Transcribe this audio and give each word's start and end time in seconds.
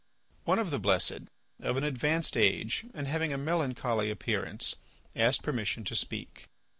One 0.45 0.57
of 0.57 0.71
the 0.71 0.79
blessed, 0.79 1.29
of 1.59 1.77
an 1.77 1.83
advanced 1.83 2.35
age 2.35 2.87
and 2.95 3.05
having 3.07 3.31
a 3.31 3.37
melancholy 3.37 4.09
appearance, 4.09 4.75
asked 5.15 5.43
permission 5.43 5.83
to 5.83 5.93
speak. 5.95 6.49